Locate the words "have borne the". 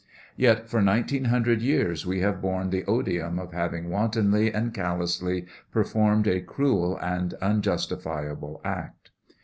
2.21-2.83